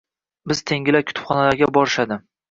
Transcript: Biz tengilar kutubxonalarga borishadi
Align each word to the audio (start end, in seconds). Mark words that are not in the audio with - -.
Biz 0.51 0.61
tengilar 0.69 1.03
kutubxonalarga 1.09 1.69
borishadi 1.77 2.19